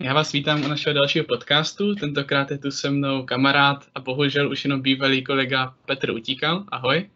[0.00, 1.94] Já vás vítám u našeho dalšího podcastu.
[1.94, 6.64] Tentokrát je tu se mnou kamarád a bohužel už jenom bývalý kolega Petr Utíkal.
[6.68, 7.10] Ahoj.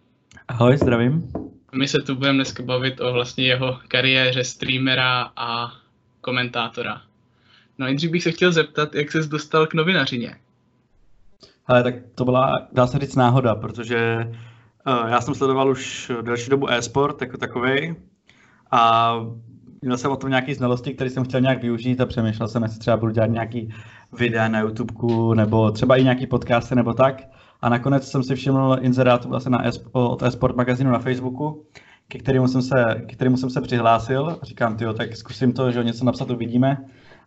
[0.48, 1.32] Ahoj, zdravím.
[1.72, 5.72] My se tu budeme dneska bavit o vlastně jeho kariéře streamera a
[6.20, 7.02] komentátora.
[7.78, 10.36] No nejdřív bych se chtěl zeptat, jak ses dostal k novinařině?
[11.66, 14.28] Ale tak to byla, dá se říct, náhoda, protože
[14.86, 17.96] uh, já jsem sledoval už delší dobu e-sport jako takový
[18.70, 19.14] a
[19.82, 22.78] měl jsem o tom nějaké znalosti, které jsem chtěl nějak využít a přemýšlel jsem, jestli
[22.78, 23.74] třeba budu dělat nějaký
[24.18, 24.94] videa na YouTube
[25.34, 27.22] nebo třeba i nějaký podcasty nebo tak.
[27.62, 31.64] A nakonec jsem si všiml inzerátu vlastně na e od e-sport magazínu na Facebooku,
[32.08, 34.38] ke kterému jsem se, ke kterému jsem se přihlásil.
[34.42, 36.76] Říkám, ty tak zkusím to, že něco napsat uvidíme.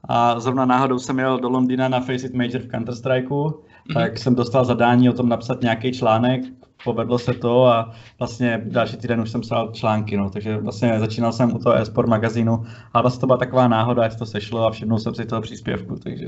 [0.09, 3.93] A zrovna náhodou jsem jel do Londýna na Face It Major v Counter-Strikeu, mm-hmm.
[3.93, 6.41] tak jsem dostal zadání o tom napsat nějaký článek,
[6.83, 11.31] povedlo se to a vlastně další týden už jsem psal články, no, takže vlastně začínal
[11.31, 14.71] jsem u toho e-sport magazínu, ale vlastně to byla taková náhoda, jak to sešlo a
[14.71, 16.25] všimnul jsem si toho příspěvku, takže,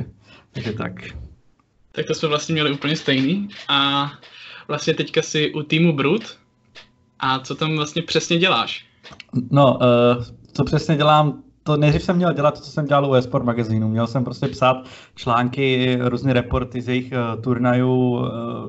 [0.52, 0.94] takže tak.
[1.92, 4.12] Tak to jsme vlastně měli úplně stejný a
[4.68, 6.38] vlastně teďka si u týmu Brut
[7.20, 8.86] a co tam vlastně přesně děláš?
[9.52, 13.14] No, uh, co přesně dělám, to nejdřív jsem měl dělat to, co jsem dělal u
[13.14, 13.88] eSport magazínu.
[13.88, 14.86] Měl jsem prostě psát
[15.16, 18.28] články, různé reporty z jejich uh, turnajů uh,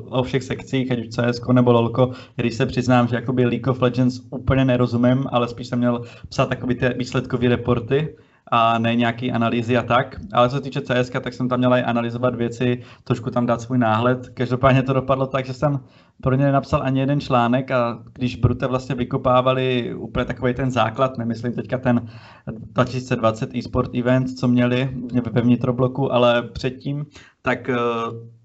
[0.09, 3.83] o všech sekcích, ať už CS nebo LOLko, když se přiznám, že jakoby League of
[3.83, 8.17] Legends úplně nerozumím, ale spíš jsem měl psát takové ty výsledkové reporty
[8.51, 10.21] a ne nějaký analýzy a tak.
[10.33, 13.61] Ale co se týče CS, tak jsem tam měl i analyzovat věci, trošku tam dát
[13.61, 14.29] svůj náhled.
[14.29, 15.81] Každopádně to dopadlo tak, že jsem
[16.23, 21.19] pro ně nenapsal ani jeden článek a když Brute vlastně vykopávali úplně takový ten základ,
[21.19, 22.09] nemyslím teďka ten
[22.47, 24.97] 2020 e-sport event, co měli
[25.33, 27.07] ve vnitrobloku, ale předtím,
[27.43, 27.77] tak eh,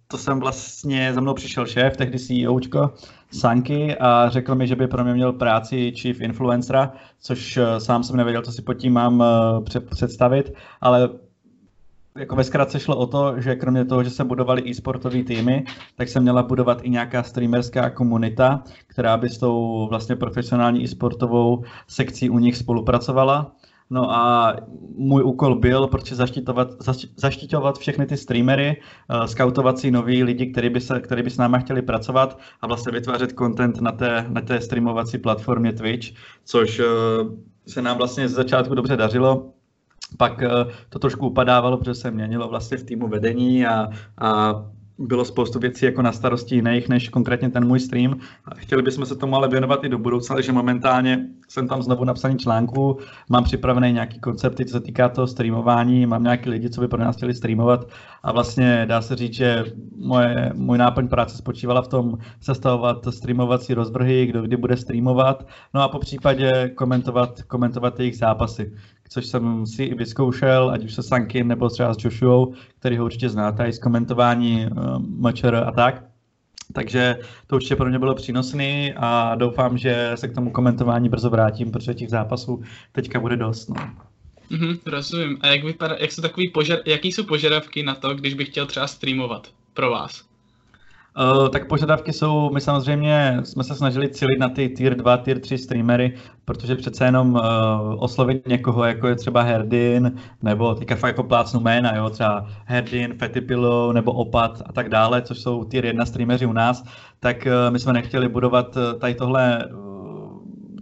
[0.07, 2.93] to jsem vlastně, za mnou přišel šéf, tehdy CEOčko
[3.31, 8.03] Sanky a řekl mi, že by pro mě měl práci chief influencera, což eh, sám
[8.03, 11.09] jsem nevěděl, co si pod tím mám eh, představit, ale
[12.17, 15.63] jako ve zkratce šlo o to, že kromě toho, že se budovaly e-sportové týmy,
[15.95, 21.63] tak se měla budovat i nějaká streamerská komunita, která by s tou vlastně profesionální e-sportovou
[21.87, 23.51] sekcí u nich spolupracovala.
[23.93, 24.55] No a
[24.95, 26.67] můj úkol byl prostě zaštitovat,
[27.15, 31.37] zaštitovat všechny ty streamery, uh, scoutovat si nový lidi, kteří by, se, který by s
[31.37, 36.07] náma chtěli pracovat a vlastně vytvářet content na té, na té streamovací platformě Twitch,
[36.45, 36.85] což uh,
[37.67, 39.53] se nám vlastně z začátku dobře dařilo.
[40.17, 44.53] Pak uh, to trošku upadávalo, protože se měnilo vlastně v týmu vedení a, a
[44.97, 48.19] bylo spoustu věcí jako na starosti jiných než konkrétně ten můj stream.
[48.55, 52.37] Chtěli bychom se tomu ale věnovat i do budoucna, takže momentálně jsem tam znovu napsaný
[52.37, 52.97] článku,
[53.29, 56.99] mám připravené nějaký koncepty, co se týká toho streamování, mám nějaký lidi, co by pro
[56.99, 57.87] nás chtěli streamovat
[58.23, 59.65] a vlastně dá se říct, že
[59.95, 65.81] moje, můj náplň práce spočívala v tom sestavovat streamovací rozvrhy, kdo kdy bude streamovat, no
[65.81, 68.71] a po případě komentovat, komentovat jejich zápasy
[69.11, 73.05] což jsem si i vyzkoušel, ať už se Sankim nebo třeba s Joshuou, který ho
[73.05, 74.67] určitě znáte, i z komentování
[75.21, 75.27] uh,
[75.65, 76.03] a tak.
[76.73, 77.17] Takže
[77.47, 81.71] to určitě pro mě bylo přínosný a doufám, že se k tomu komentování brzo vrátím,
[81.71, 82.61] protože těch zápasů
[82.91, 83.69] teďka bude dost.
[83.69, 83.75] No.
[84.51, 85.37] Mm-hmm, rozumím.
[85.41, 88.65] A jak, vypadá, jak jsou takový požad, jaký jsou požadavky na to, když bych chtěl
[88.65, 90.30] třeba streamovat pro vás?
[91.17, 95.39] Uh, tak požadavky jsou, my samozřejmě jsme se snažili cílit na ty tier 2, tier
[95.39, 97.41] 3 streamery, protože přece jenom uh,
[97.97, 100.11] oslovit někoho, jako je třeba Herdin,
[100.41, 105.21] nebo teďka fakt jako plácnu jména, jo, třeba Herdin, Fetipilo, nebo Opat a tak dále,
[105.21, 106.83] což jsou tier 1 streameři u nás,
[107.19, 109.69] tak uh, my jsme nechtěli budovat tady tohle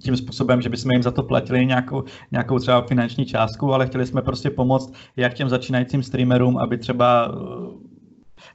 [0.02, 4.06] tím způsobem, že bychom jim za to platili nějakou, nějakou třeba finanční částku, ale chtěli
[4.06, 7.32] jsme prostě pomoct jak těm začínajícím streamerům, aby třeba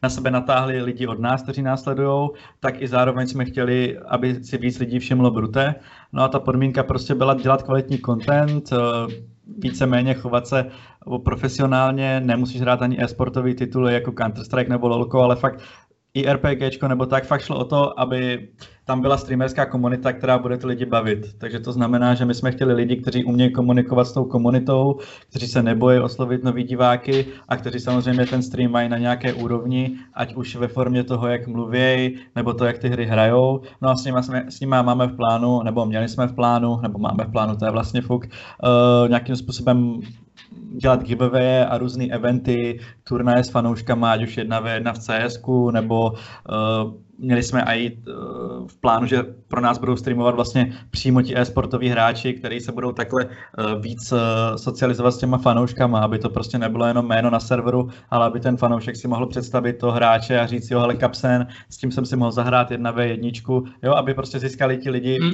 [0.03, 2.29] na sebe natáhli lidi od nás, kteří nás sledují,
[2.61, 5.75] tak i zároveň jsme chtěli, aby si víc lidí všimlo Brute.
[6.13, 8.77] No a ta podmínka prostě byla dělat kvalitní content, eh,
[9.59, 10.67] víceméně chovat se
[11.25, 15.61] profesionálně, nemusíš hrát ani e-sportový tituly jako Counter-Strike nebo LoLko, ale fakt
[16.15, 18.49] i RPGčko nebo tak, fakt šlo o to, aby
[18.85, 21.39] tam byla streamerská komunita, která bude ty lidi bavit.
[21.39, 24.99] Takže to znamená, že my jsme chtěli lidi, kteří umějí komunikovat s tou komunitou,
[25.31, 29.97] kteří se nebojí oslovit nový diváky a kteří samozřejmě ten stream mají na nějaké úrovni,
[30.15, 33.61] ať už ve formě toho, jak mluví, nebo to, jak ty hry hrajou.
[33.83, 34.19] No a s nimi,
[34.49, 37.71] s máme v plánu, nebo měli jsme v plánu, nebo máme v plánu, to je
[37.71, 40.01] vlastně fuk, uh, nějakým způsobem
[40.77, 45.41] dělat giveaway a různé eventy, turnaje s fanouškama, ať už jedna v jedna v cs
[45.73, 51.23] nebo uh, měli jsme i uh, v plánu, že pro nás budou streamovat vlastně přímo
[51.23, 54.19] ti e-sportoví hráči, kteří se budou takhle uh, víc uh,
[54.57, 58.57] socializovat s těma fanouškama, aby to prostě nebylo jenom jméno na serveru, ale aby ten
[58.57, 62.17] fanoušek si mohl představit toho hráče a říct, jo, hele, kapsen, s tím jsem si
[62.17, 65.33] mohl zahrát jedna v jedničku, jo, aby prostě získali ti lidi uh,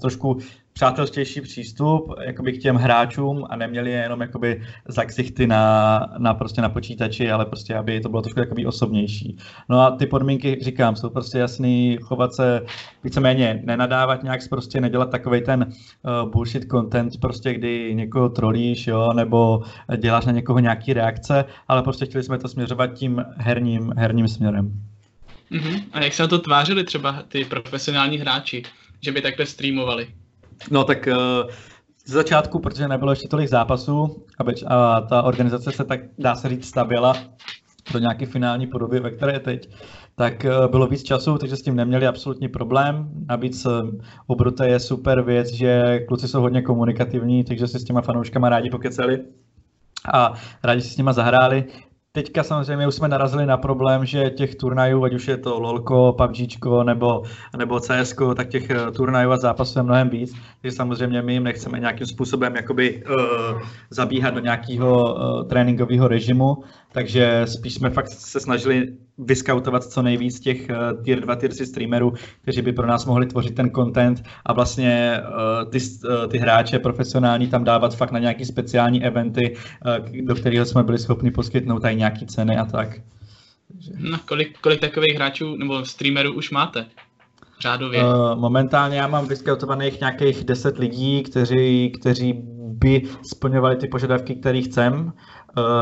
[0.00, 0.38] trošku
[0.72, 6.34] přátelštější přístup jakoby k těm hráčům a neměli je jenom jakoby za ksichty na, na,
[6.34, 9.36] prostě na počítači, ale prostě, aby to bylo trošku takový osobnější.
[9.68, 12.62] No a ty podmínky, říkám, jsou prostě jasný, chovat se
[13.04, 19.12] víceméně nenadávat nějak, prostě nedělat takový ten uh, bullshit content, prostě kdy někoho trolíš, jo,
[19.12, 19.62] nebo
[19.96, 24.72] děláš na někoho nějaký reakce, ale prostě chtěli jsme to směřovat tím herním, herním směrem.
[25.52, 25.84] Uh-huh.
[25.92, 28.62] A jak se na to tvářili třeba ty profesionální hráči,
[29.00, 30.08] že by takhle streamovali?
[30.70, 31.50] No tak uh,
[32.06, 36.48] ze začátku, protože nebylo ještě tolik zápasů a, a ta organizace se tak, dá se
[36.48, 37.16] říct, stavěla
[37.92, 39.70] do nějaké finální podoby, ve které je teď,
[40.14, 43.10] tak uh, bylo víc času, takže s tím neměli absolutní problém.
[43.28, 43.66] Navíc
[44.26, 48.48] u Brute je super věc, že kluci jsou hodně komunikativní, takže si s těma fanouškama
[48.48, 49.20] rádi pokeceli
[50.12, 50.32] a
[50.62, 51.64] rádi si s nima zahráli.
[52.12, 56.14] Teďka samozřejmě už jsme narazili na problém, že těch turnajů, ať už je to LOLko,
[56.18, 57.22] PUBGčko nebo,
[57.56, 60.32] nebo CSko, tak těch eh, turnajů a zápasů je mnohem víc.
[60.62, 66.64] Takže samozřejmě my jim nechceme nějakým způsobem jakoby uh, zabíhat do nějakého uh, tréninkového režimu,
[66.92, 68.88] takže spíš jsme fakt se snažili
[69.18, 73.26] vyskautovat co nejvíc těch uh, tier 2, tier 3 streamerů, kteří by pro nás mohli
[73.26, 78.18] tvořit ten content a vlastně uh, ty, uh, ty hráče profesionální tam dávat fakt na
[78.18, 79.56] nějaký speciální eventy,
[79.86, 82.88] uh, do kterého jsme byli schopni poskytnout tady nějaký ceny a tak.
[83.98, 86.86] No, kolik, kolik takových hráčů nebo streamerů už máte?
[87.60, 88.04] Řádově.
[88.04, 94.62] Uh, momentálně já mám vyskautovaných nějakých 10 lidí, kteří, kteří by splňovali ty požadavky, které
[94.62, 94.94] chcem.
[94.94, 95.10] Uh,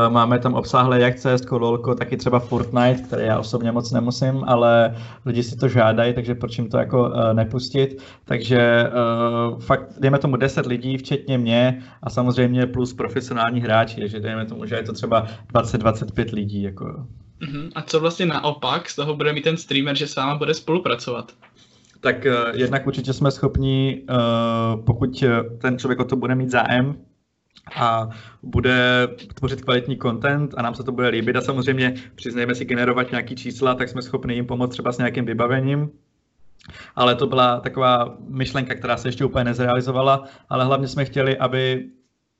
[0.09, 4.95] máme tam obsáhlé jak CS, LOLko, taky třeba Fortnite, které já osobně moc nemusím, ale
[5.25, 8.03] lidi si to žádají, takže proč jim to jako uh, nepustit.
[8.25, 8.89] Takže
[9.51, 14.45] uh, fakt dejme tomu 10 lidí, včetně mě a samozřejmě plus profesionální hráči, takže dejme
[14.45, 16.61] tomu, že je to třeba 20-25 lidí.
[16.61, 16.85] Jako.
[17.41, 17.69] Uh-huh.
[17.75, 21.31] A co vlastně naopak z toho bude mít ten streamer, že s váma bude spolupracovat?
[22.01, 24.01] Tak jednak určitě jsme schopni,
[24.85, 25.23] pokud
[25.61, 26.95] ten člověk o to bude mít zájem,
[27.75, 28.09] a
[28.43, 33.11] bude tvořit kvalitní content a nám se to bude líbit a samozřejmě přiznejme si generovat
[33.11, 35.89] nějaký čísla, tak jsme schopni jim pomoct třeba s nějakým vybavením,
[36.95, 41.85] ale to byla taková myšlenka, která se ještě úplně nezrealizovala, ale hlavně jsme chtěli, aby,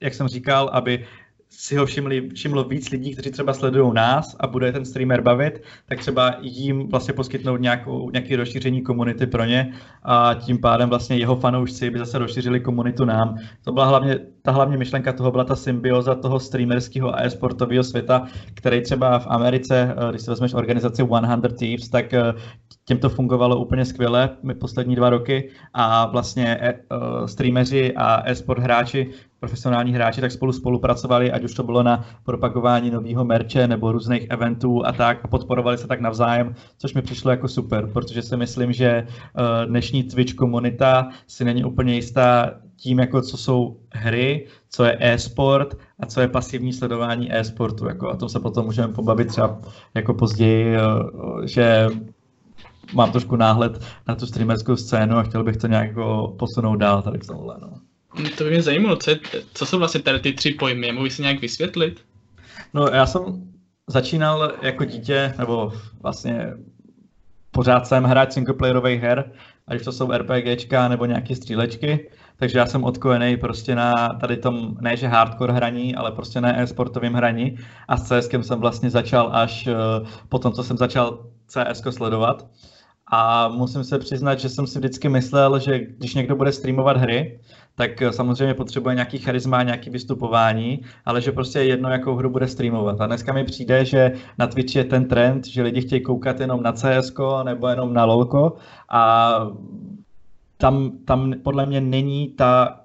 [0.02, 1.06] jak jsem říkal, aby
[1.50, 5.64] si ho všimli, všimlo víc lidí, kteří třeba sledují nás a bude ten streamer bavit,
[5.86, 9.74] tak třeba jim vlastně poskytnout nějakou, nějaké rozšíření komunity pro ně
[10.04, 13.38] a tím pádem vlastně jeho fanoušci by zase rozšířili komunitu nám.
[13.64, 18.28] To byla hlavně, ta hlavní myšlenka toho byla ta symbioza toho streamerského a e-sportového světa,
[18.54, 22.34] který třeba v Americe, eh, když si vezmeš organizaci 100 Thieves, tak eh,
[22.90, 25.50] těm to fungovalo úplně skvěle my poslední dva roky.
[25.74, 29.10] A vlastně e, uh, streameři a e-sport hráči
[29.40, 34.28] profesionální hráči tak spolu spolupracovali, ať už to bylo na propagování nového merče nebo různých
[34.30, 38.38] eventů a tak a podporovali se tak navzájem, což mi přišlo jako super, protože si
[38.38, 39.06] myslím, že eh,
[39.66, 45.78] dnešní Twitch komunita si není úplně jistá tím, jako co jsou hry, co je e-sport
[46.00, 47.86] a co je pasivní sledování e-sportu.
[47.86, 49.62] Jako, a tom se potom můžeme pobavit třeba
[49.94, 50.80] jako později, eh,
[51.48, 51.88] že
[52.94, 57.02] mám trošku náhled na tu streamerskou scénu a chtěl bych to nějak jako posunout dál
[57.02, 57.56] tady v tomhle.
[57.62, 57.74] No.
[58.38, 59.20] To by mě zajímalo, co, je,
[59.54, 62.02] co jsou vlastně tady ty tři pojmy, mohu si nějak vysvětlit?
[62.74, 63.24] No já jsem
[63.88, 66.54] začínal jako dítě, nebo vlastně
[67.52, 69.32] pořád jsem hrát singleplayerových her,
[69.68, 72.10] ať to jsou RPGčka nebo nějaké střílečky,
[72.40, 76.60] takže já jsem odkojený prostě na tady tom, ne že hardcore hraní, ale prostě na
[76.60, 77.58] e-sportovém hraní
[77.88, 82.48] a s CSkem jsem vlastně začal až uh, po tom, co jsem začal CS sledovat.
[83.12, 87.40] A musím se přiznat, že jsem si vždycky myslel, že když někdo bude streamovat hry,
[87.76, 92.30] tak eh, samozřejmě potřebuje nějaký charisma, nějaký vystupování, ale že prostě je jedno, jakou hru
[92.30, 93.02] bude streamovat.
[93.02, 96.64] A dneska mi přijde, že na Twitchi je ten trend, že lidi chtějí koukat jenom
[96.64, 97.14] na CS
[97.44, 98.56] nebo jenom na LoLko
[98.90, 99.34] a
[100.62, 102.82] tam, tam podle mě není ta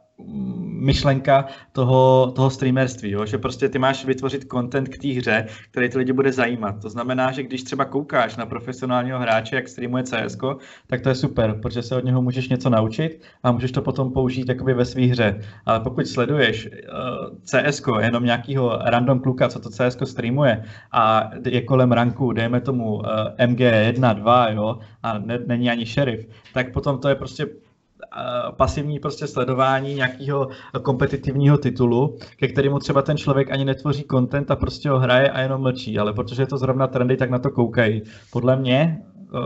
[0.85, 3.26] myšlenka toho, toho streamerství, jo?
[3.26, 6.83] že prostě ty máš vytvořit content k té hře, který ty lidi bude zajímat.
[6.83, 10.38] To znamená, že když třeba koukáš na profesionálního hráče, jak streamuje CS,
[10.87, 14.12] tak to je super, protože se od něho můžeš něco naučit a můžeš to potom
[14.12, 15.40] použít jakoby ve své hře.
[15.66, 21.62] Ale pokud sleduješ uh, CS, jenom nějakého random kluka, co to CS streamuje a je
[21.62, 23.04] kolem ranku, dejme tomu uh,
[23.38, 27.47] MG1, 2, jo, a ne, není ani šerif, tak potom to je prostě
[28.56, 30.49] pasivní prostě sledování nějakého
[30.82, 35.40] kompetitivního titulu, ke kterému třeba ten člověk ani netvoří content a prostě ho hraje a
[35.40, 38.02] jenom mlčí, ale protože je to zrovna trendy, tak na to koukají.
[38.32, 38.99] Podle mě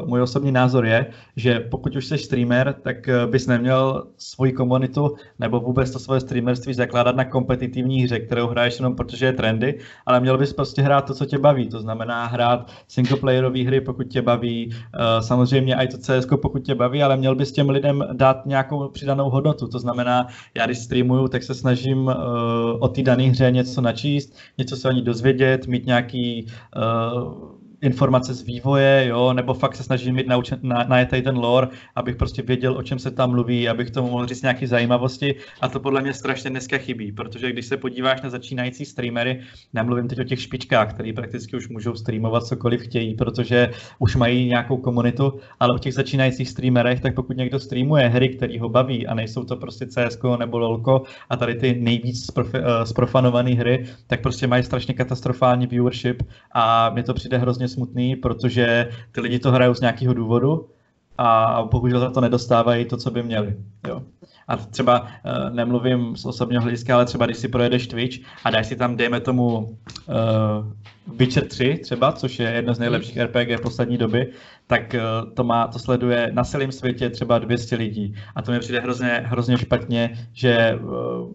[0.06, 1.06] můj osobní názor je,
[1.36, 6.20] že pokud už jsi streamer, tak eh, bys neměl svoji komunitu nebo vůbec to svoje
[6.20, 10.82] streamerství zakládat na kompetitivní hře, kterou hraješ jenom protože je trendy, ale měl bys prostě
[10.82, 11.68] hrát to, co tě baví.
[11.68, 14.70] To znamená hrát singleplayerové hry, pokud tě baví,
[15.20, 19.30] samozřejmě i to CS, pokud tě baví, ale měl bys těm lidem dát nějakou přidanou
[19.30, 19.68] hodnotu.
[19.68, 22.10] To znamená, já když streamuju, tak se snažím
[22.80, 26.46] o té dané hře něco načíst, něco se o ní dozvědět, mít nějaký
[27.82, 32.16] informace z vývoje, jo, nebo fakt se snažím mít naučen, na, najetej ten lore, abych
[32.16, 35.34] prostě věděl, o čem se tam mluví, abych tomu mohl říct nějaké zajímavosti.
[35.60, 39.40] A to podle mě strašně dneska chybí, protože když se podíváš na začínající streamery,
[39.72, 44.48] nemluvím teď o těch špičkách, který prakticky už můžou streamovat cokoliv chtějí, protože už mají
[44.48, 49.06] nějakou komunitu, ale o těch začínajících streamerech, tak pokud někdo streamuje hry, který ho baví
[49.06, 52.26] a nejsou to prostě CS nebo LOLko a tady ty nejvíc
[52.84, 58.88] sprofanované hry, tak prostě mají strašně katastrofální viewership a mě to přijde hrozně smutný, protože
[59.12, 60.68] ty lidi to hrajou z nějakého důvodu
[61.18, 63.56] a bohužel za to nedostávají to, co by měli.
[63.88, 64.02] Jo.
[64.48, 65.08] A třeba uh,
[65.54, 69.20] nemluvím z osobního hlediska, ale třeba když si projedeš Twitch a dáš si tam, dejme
[69.20, 73.26] tomu, uh, Witcher 3 třeba, což je jedno z nejlepších hmm.
[73.26, 74.32] RPG poslední doby,
[74.66, 78.14] tak uh, to má, to sleduje na celém světě třeba 200 lidí.
[78.34, 81.32] A to mi přijde hrozně, hrozně špatně, že uh,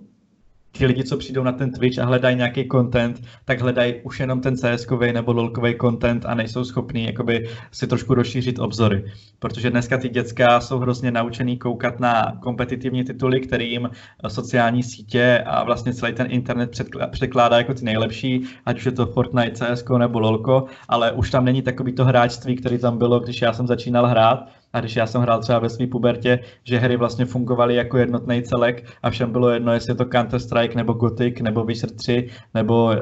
[0.75, 4.41] ti lidi, co přijdou na ten Twitch a hledají nějaký content, tak hledají už jenom
[4.41, 9.05] ten cs nebo lolkový content a nejsou schopní jakoby, si trošku rozšířit obzory.
[9.39, 13.89] Protože dneska ty děcka jsou hrozně naučený koukat na kompetitivní tituly, kterým
[14.27, 19.05] sociální sítě a vlastně celý ten internet překládá jako ty nejlepší, ať už je to
[19.05, 23.41] Fortnite, CS nebo lolko, ale už tam není takový to hráčství, který tam bylo, když
[23.41, 26.97] já jsem začínal hrát, a když já jsem hrál třeba ve své pubertě, že hry
[26.97, 31.41] vlastně fungovaly jako jednotný celek a všem bylo jedno, jestli je to Counter-Strike nebo Gothic
[31.41, 32.93] nebo Witcher 3 nebo uh,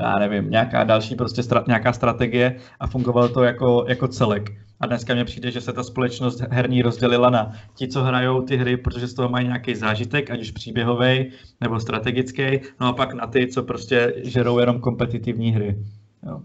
[0.00, 4.50] já nevím, nějaká další prostě stra- nějaká strategie a fungovalo to jako, jako celek.
[4.80, 8.56] A dneska mně přijde, že se ta společnost herní rozdělila na ti, co hrajou ty
[8.56, 11.30] hry, protože z toho mají nějaký zážitek, ať už příběhový
[11.60, 15.84] nebo strategický, no a pak na ty, co prostě žerou jenom kompetitivní hry.
[16.26, 16.40] Jo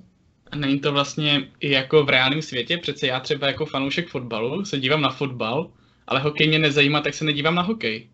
[0.56, 4.80] není to vlastně i jako v reálném světě, přece já třeba jako fanoušek fotbalu se
[4.80, 5.70] dívám na fotbal,
[6.08, 8.10] ale hokej mě nezajímá, tak se nedívám na hokej.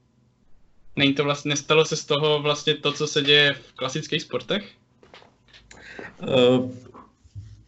[0.96, 4.72] Není to vlastně, nestalo se z toho vlastně to, co se děje v klasických sportech?
[6.28, 6.72] Uh,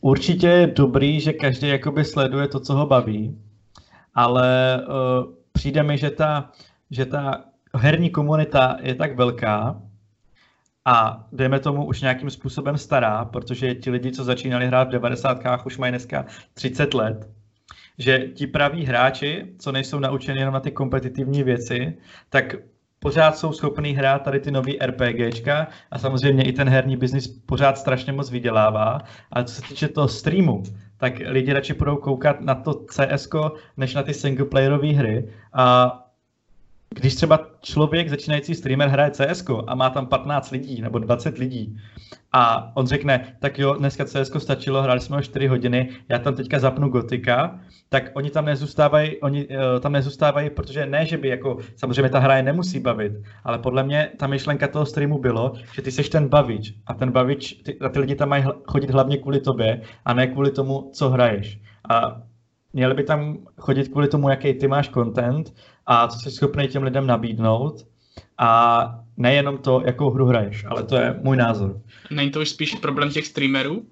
[0.01, 3.37] určitě je dobrý, že každý jakoby sleduje to, co ho baví,
[4.15, 6.51] ale uh, přijde mi, že ta,
[6.91, 7.43] že ta
[7.75, 9.81] herní komunita je tak velká,
[10.85, 15.41] a dejme tomu už nějakým způsobem stará, protože ti lidi, co začínali hrát v 90.
[15.65, 17.29] už mají dneska 30 let,
[17.97, 21.97] že ti praví hráči, co nejsou naučeni jenom na ty kompetitivní věci,
[22.29, 22.55] tak
[22.99, 27.77] pořád jsou schopní hrát tady ty nový RPGčka a samozřejmě i ten herní biznis pořád
[27.77, 29.01] strašně moc vydělává.
[29.31, 30.63] Ale co se týče toho streamu,
[30.97, 33.29] tak lidi radši budou koukat na to CS,
[33.77, 35.29] než na ty singleplayerové hry.
[35.53, 35.97] A
[36.89, 41.77] když třeba člověk, začínající streamer, hraje CS a má tam 15 lidí nebo 20 lidí
[42.33, 46.35] a on řekne, tak jo, dneska CS stačilo, hráli jsme o 4 hodiny, já tam
[46.35, 51.27] teďka zapnu gotika, tak oni tam nezůstávají, oni uh, tam nezůstávají, protože ne, že by
[51.27, 53.13] jako, samozřejmě ta hra je nemusí bavit,
[53.43, 57.11] ale podle mě ta myšlenka toho streamu bylo, že ty seš ten bavič a ten
[57.11, 60.89] bavič, ty, a ty lidi tam mají chodit hlavně kvůli tobě a ne kvůli tomu,
[60.93, 61.59] co hraješ.
[61.89, 62.21] A
[62.73, 65.53] měli by tam chodit kvůli tomu, jaký ty máš content
[65.85, 67.85] a co jsi schopný těm lidem nabídnout
[68.37, 71.81] a nejenom to, jakou hru hraješ, ale to je můj názor.
[72.11, 73.83] Není to už spíš problém těch streamerů?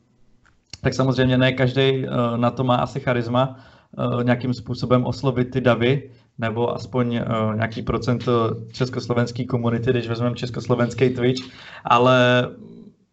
[0.81, 3.55] Tak samozřejmě ne každý uh, na to má asi charisma
[3.97, 8.25] uh, nějakým způsobem oslovit ty davy, nebo aspoň uh, nějaký procent
[8.71, 11.43] československé komunity, když vezmeme československý Twitch,
[11.83, 12.47] ale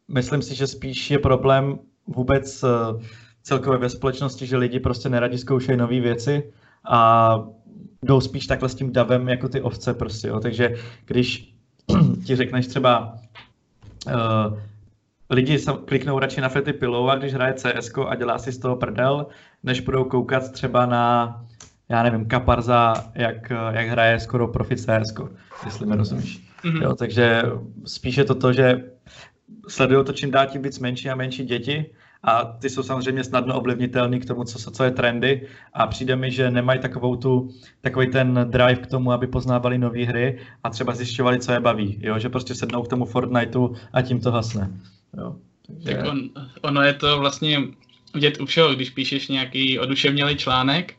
[0.09, 2.65] myslím si, že spíš je problém vůbec
[3.43, 6.53] celkově ve společnosti, že lidi prostě neradi zkoušejí nové věci
[6.91, 7.39] a
[8.07, 10.41] jdou spíš takhle s tím davem jako ty ovce prostě, jo.
[10.41, 11.55] Takže když
[12.27, 13.19] ti řekneš třeba
[14.07, 14.59] uh,
[15.31, 18.77] lidi kliknou radši na Fety Pillow a když hraje CS a dělá si z toho
[18.77, 19.27] prdel,
[19.63, 21.43] než budou koukat třeba na
[21.89, 25.15] já nevím, Kaparza, jak, jak hraje skoro profi CS,
[25.65, 26.53] jestli mi rozumíš.
[26.65, 26.83] Mm-hmm.
[26.83, 27.43] Jo, takže
[27.85, 28.91] spíše to to, že
[29.69, 31.87] sledují to čím dál tím víc menší a menší děti
[32.23, 36.31] a ty jsou samozřejmě snadno ovlivnitelný k tomu, co, co je trendy a přijde mi,
[36.31, 40.95] že nemají takovou tu, takový ten drive k tomu, aby poznávali nové hry a třeba
[40.95, 42.19] zjišťovali, co je baví, jo?
[42.19, 44.71] že prostě sednou k tomu Fortniteu a tím to hasne.
[45.17, 45.37] Jo?
[45.85, 45.95] Takže...
[45.95, 46.31] Tak on,
[46.63, 47.63] ono je to vlastně
[48.15, 50.95] vidět u všeho, když píšeš nějaký oduševnělý článek,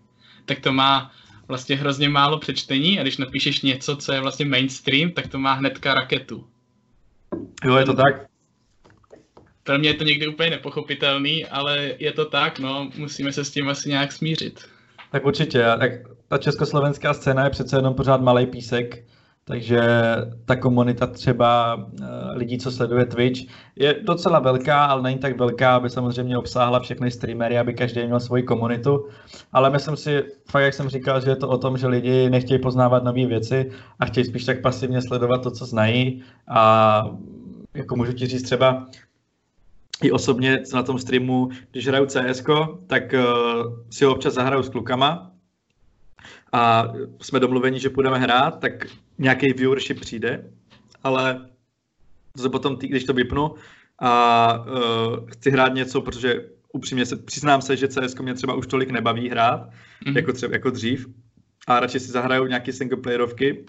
[0.46, 1.12] tak to má
[1.48, 5.54] vlastně hrozně málo přečtení a když napíšeš něco, co je vlastně mainstream, tak to má
[5.54, 6.48] hnedka raketu.
[7.64, 8.27] Jo, je to tak.
[9.68, 13.52] Pro mě je to někdy úplně nepochopitelný, ale je to tak, no, musíme se s
[13.52, 14.60] tím asi nějak smířit.
[15.12, 15.92] Tak určitě, tak
[16.28, 19.04] ta československá scéna je přece jenom pořád malý písek,
[19.44, 19.82] takže
[20.46, 23.40] ta komunita třeba eh, lidí, co sleduje Twitch,
[23.76, 28.20] je docela velká, ale není tak velká, aby samozřejmě obsáhla všechny streamery, aby každý měl
[28.20, 29.08] svoji komunitu.
[29.54, 32.60] Ale myslím si, fakt jak jsem říkal, že je to o tom, že lidi nechtějí
[32.60, 36.24] poznávat nové věci a chtějí spíš tak pasivně sledovat to, co znají.
[36.48, 37.04] A
[37.74, 38.88] jako můžu ti říct třeba,
[40.04, 42.44] i osobně na tom streamu, když hraju CS,
[42.88, 45.32] tak uh, si ho občas zahraju s klukama.
[46.54, 48.88] A jsme domluveni, že půjdeme hrát, tak
[49.18, 50.52] nějaký viewership přijde,
[51.04, 51.50] ale
[52.42, 53.56] to potom, tý, když to vypnu
[54.00, 58.68] a uh, chci hrát něco, protože upřímně se, přiznám se, že CS mě třeba už
[58.68, 60.16] tolik nebaví hrát, mm-hmm.
[60.16, 61.08] jako, třeba, jako dřív,
[61.68, 63.66] a radši si zahraju nějaké singleplayerovky,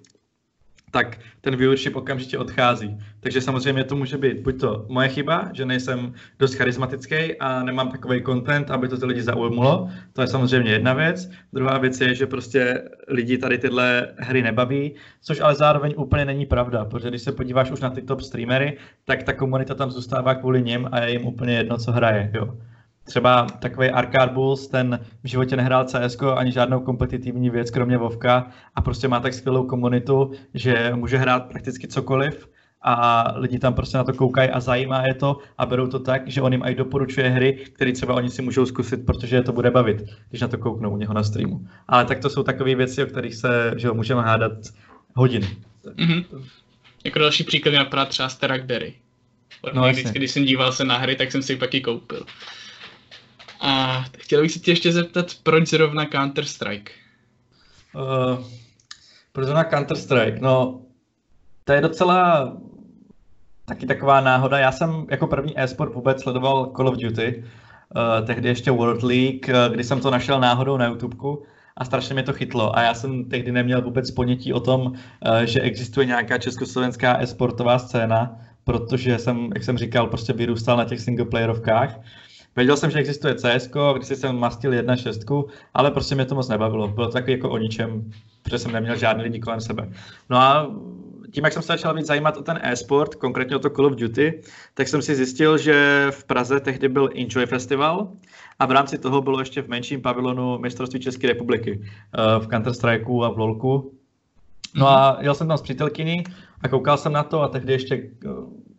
[0.91, 2.99] tak ten viewership okamžitě odchází.
[3.21, 7.91] Takže samozřejmě to může být buď to moje chyba, že nejsem dost charismatický a nemám
[7.91, 9.91] takový content, aby to ty lidi zaujmulo.
[10.13, 11.31] To je samozřejmě jedna věc.
[11.53, 16.47] Druhá věc je, že prostě lidi tady tyhle hry nebaví, což ale zároveň úplně není
[16.47, 20.35] pravda, protože když se podíváš už na ty top streamery, tak ta komunita tam zůstává
[20.35, 22.31] kvůli nim a je jim úplně jedno, co hraje.
[22.35, 22.59] Jo.
[23.09, 28.47] Třeba takový Arcade Bulls, ten v životě nehrál CS ani žádnou kompetitivní věc, kromě Vovka
[28.75, 32.49] a prostě má tak skvělou komunitu, že může hrát prakticky cokoliv
[32.83, 36.29] a lidi tam prostě na to koukají a zajímá je to a berou to tak,
[36.31, 39.53] že on jim i doporučuje hry, které třeba oni si můžou zkusit, protože je to
[39.53, 41.67] bude bavit, když na to kouknou u něho na streamu.
[41.89, 44.53] Ale tak to jsou takové věci, o kterých se že můžeme hádat
[45.15, 45.49] hodiny.
[45.85, 46.25] Mm-hmm.
[47.05, 48.95] Jako další příklad napadá třeba Sterak Derry.
[49.75, 52.25] No, vždycky, když jsem díval se na hry, tak jsem si ji pak i koupil.
[53.61, 56.91] A chtěl bych se tě ještě zeptat, proč zrovna Counter-Strike?
[57.95, 58.45] Uh,
[59.33, 60.39] proč zrovna Counter-Strike?
[60.41, 60.81] No,
[61.65, 62.53] to je docela
[63.65, 64.59] taky taková náhoda.
[64.59, 69.49] Já jsem jako první e-sport vůbec sledoval Call of Duty, uh, tehdy ještě World League,
[69.49, 71.43] uh, kdy jsem to našel náhodou na YouTubeku
[71.77, 72.79] a strašně mě to chytlo.
[72.79, 74.93] A já jsem tehdy neměl vůbec ponětí o tom,
[75.45, 81.01] že existuje nějaká československá e-sportová scéna, protože jsem, jak jsem říkal, prostě vyrůstal na těch
[81.01, 82.01] singleplayerovkách.
[82.59, 86.89] Věděl jsem, že existuje CS, když jsem mastil 1.6, ale prostě mě to moc nebavilo.
[86.89, 88.11] Bylo to taky jako o ničem,
[88.43, 89.91] protože jsem neměl žádný lidi kolem sebe.
[90.31, 90.71] No a
[91.31, 93.95] tím, jak jsem se začal víc zajímat o ten e-sport, konkrétně o to Call of
[93.95, 94.43] Duty,
[94.75, 98.13] tak jsem si zjistil, že v Praze tehdy byl Enjoy Festival
[98.59, 103.25] a v rámci toho bylo ještě v menším pavilonu mistrovství České republiky eh, v Counter-Strikeu
[103.25, 103.95] a v LoLku.
[104.75, 106.25] No a jel jsem tam s přítelkyní
[106.63, 108.29] a koukal jsem na to a tehdy ještě eh,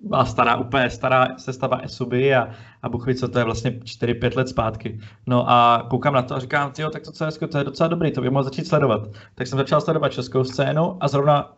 [0.02, 2.50] byla stará, úplně stará sestava Esuby a,
[2.82, 5.00] a Bůh ví, co to je vlastně 4-5 let zpátky.
[5.28, 8.12] No a koukám na to a říkám, jo, tak to CS, to je docela dobrý,
[8.12, 9.02] to by mohl začít sledovat.
[9.36, 11.54] Tak jsem začal sledovat českou scénu a zrovna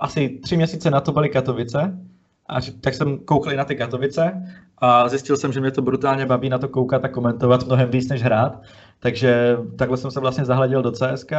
[0.00, 1.98] asi tři měsíce na to byly Katovice,
[2.48, 4.42] a tak jsem koukal na ty Katovice
[4.78, 8.08] a zjistil jsem, že mě to brutálně baví na to koukat a komentovat mnohem víc
[8.08, 8.62] než hrát.
[9.02, 11.32] Takže takhle jsem se vlastně zahleděl do CSK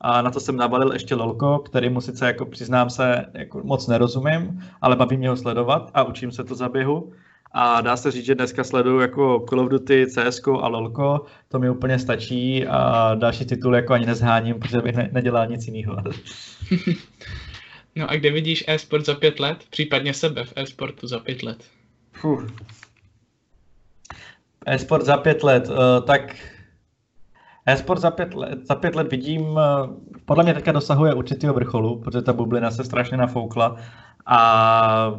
[0.00, 3.86] a na to jsem nabalil ještě LOLko, který mu sice jako přiznám se jako moc
[3.86, 7.12] nerozumím, ale baví mě ho sledovat a učím se to za běhu.
[7.52, 11.58] A dá se říct, že dneska sleduju jako Call of Duty, CS a LOLko, to
[11.58, 15.96] mi úplně stačí a další tituly jako ani nezháním, protože bych ne- nedělal nic jiného.
[17.96, 19.58] no a kde vidíš e-sport za pět let?
[19.70, 21.64] Případně sebe v e-sportu za pět let?
[22.12, 22.46] Fuh.
[24.66, 26.36] E-sport za pět let, uh, tak
[27.72, 29.88] e-sport za pět, let, za pět let vidím, eh,
[30.24, 33.76] podle mě teďka dosahuje určitého vrcholu, protože ta bublina se strašně nafoukla
[34.26, 35.14] a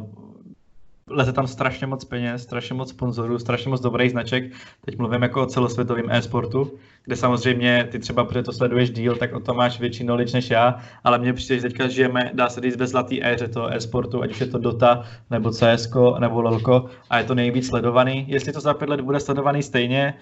[1.12, 4.52] leze tam strašně moc peněz, strašně moc sponzorů, strašně moc dobrých značek.
[4.84, 6.72] Teď mluvím jako o celosvětovém e-sportu,
[7.04, 10.50] kde samozřejmě ty třeba, protože to sleduješ díl, tak o tom máš větší knowledge než
[10.50, 14.22] já, ale mně přijde, že teďka žijeme, dá se říct, ve zlatý éře toho e-sportu,
[14.22, 18.24] ať už je to Dota, nebo CS, nebo LoLko, a je to nejvíc sledovaný.
[18.28, 20.14] Jestli to za pět let bude sledovaný stejně,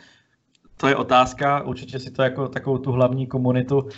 [0.81, 3.89] to je otázka, určitě si to jako takovou tu hlavní komunitu uh,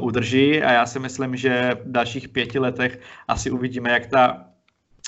[0.00, 4.46] udrží a já si myslím, že v dalších pěti letech asi uvidíme, jak ta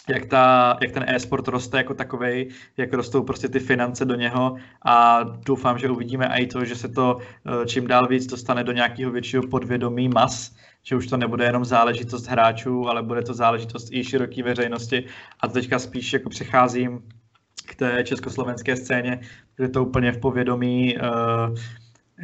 [0.09, 4.57] jak, ta, jak ten e-sport roste jako takový, jak rostou prostě ty finance do něho
[4.85, 8.73] a doufám, že uvidíme i to, že se to eh, čím dál víc dostane do
[8.73, 13.89] nějakého většího podvědomí mas, že už to nebude jenom záležitost hráčů, ale bude to záležitost
[13.93, 15.05] i široké veřejnosti.
[15.41, 17.03] A teďka spíš jako přecházím
[17.67, 19.21] k té československé scéně,
[19.57, 21.57] kde to úplně v povědomí, uh,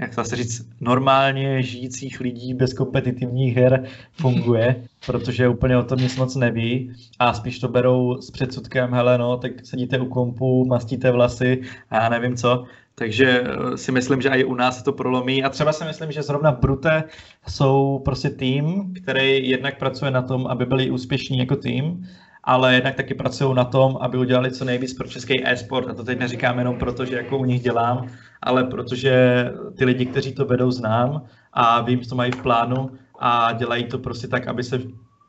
[0.01, 6.17] jak se říct, normálně žijících lidí bez kompetitivních her funguje, protože úplně o tom nic
[6.17, 6.93] moc neví.
[7.19, 12.03] A spíš to berou s předsudkem, hele no, tak sedíte u kompu, mastíte vlasy a
[12.03, 12.65] já nevím co,
[12.99, 15.45] takže eh, si myslím, že i u nás se to prolomí.
[15.45, 17.05] A třeba si myslím, že zrovna Brute
[17.49, 22.07] jsou prostě tým, který jednak pracuje na tom, aby byli úspěšní jako tým
[22.49, 25.89] ale jednak taky pracují na tom, aby udělali co nejvíc pro český e-sport.
[25.89, 28.09] A to teď neříkám jenom proto, že jako u nich dělám,
[28.43, 29.45] ale protože
[29.79, 33.99] ty lidi, kteří to vedou, znám a vím, co mají v plánu a dělají to
[33.99, 34.81] prostě tak, aby se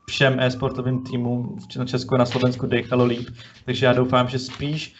[0.07, 3.27] všem e-sportovým týmům na Česku a na Slovensku dechalo líp.
[3.65, 4.95] Takže já doufám, že spíš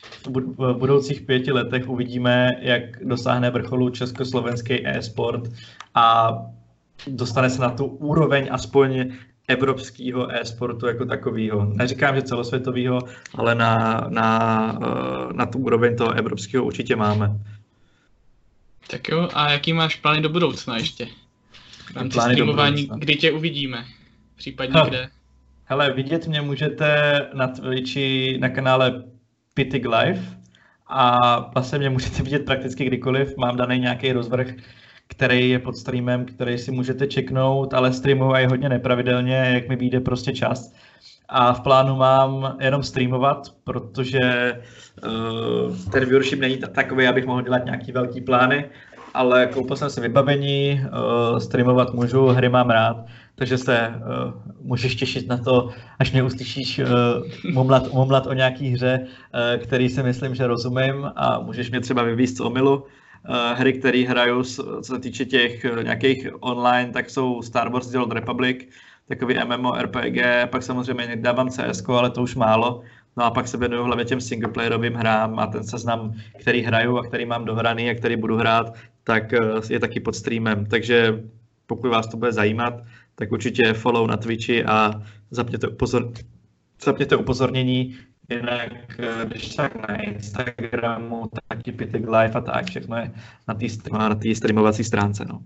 [0.57, 5.43] v budoucích pěti letech uvidíme, jak dosáhne vrcholu československý e-sport
[5.95, 6.37] a
[7.07, 9.11] dostane se na tu úroveň aspoň
[9.49, 11.65] evropského e-sportu jako takového.
[11.65, 12.99] Neříkám, že celosvětového,
[13.35, 17.39] ale na, na, eh, na tu úroveň toho evropského určitě máme.
[18.87, 21.07] Tak jo, a jaký máš plány do budoucna ještě?
[21.91, 23.85] V rámci streamování, kdy tě uvidíme?
[24.35, 24.87] Případně ha.
[24.87, 25.09] kde?
[25.65, 29.03] Hele, vidět mě můžete na Twitchi na kanále
[29.53, 30.21] Pitig Live
[30.87, 33.37] a vlastně mě můžete vidět prakticky kdykoliv.
[33.37, 34.47] Mám daný nějaký rozvrh,
[35.09, 39.99] který je pod streamem, který si můžete čeknout, ale streamuji hodně nepravidelně, jak mi vyjde
[39.99, 40.73] prostě čas.
[41.29, 44.53] A v plánu mám jenom streamovat, protože
[45.03, 48.65] uh, ten viewership není takový, abych mohl dělat nějaký velký plány,
[49.13, 54.95] ale koupil jsem si vybavení, uh, streamovat můžu, hry mám rád, takže se uh, můžeš
[54.95, 55.69] těšit na to,
[55.99, 56.85] až mě uslyšíš uh,
[57.53, 62.03] mumlat, mumlat o nějaký hře, uh, který si myslím, že rozumím a můžeš mě třeba
[62.03, 62.85] vyvíst z omilu.
[63.29, 67.87] Uh, hry, které hraju, co se týče těch uh, nějakých online, tak jsou Star Wars
[67.87, 68.67] The Old Republic,
[69.07, 70.17] takový MMORPG,
[70.51, 72.81] pak samozřejmě dávám CS, ale to už málo.
[73.17, 77.03] No a pak se věnuju hlavně těm singleplayerovým hrám a ten seznam, který hraju a
[77.03, 79.33] který mám dohraný a který budu hrát, tak
[79.69, 80.65] je taky pod streamem.
[80.65, 81.23] Takže
[81.65, 82.73] pokud vás to bude zajímat,
[83.15, 85.01] tak určitě follow na Twitchi a
[85.31, 86.11] zapněte, upozor...
[86.83, 87.97] zapněte upozornění,
[88.29, 93.11] jinak eh, když tak na Instagramu, taky Pitek Live a tak, všechno je
[93.47, 95.25] na té na tý streamovací stránce.
[95.25, 95.41] No.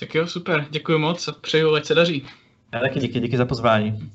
[0.00, 2.26] Tak jo, super, děkuji moc a přeju, ať se daří.
[2.72, 4.10] Já taky díky, díky za pozvání.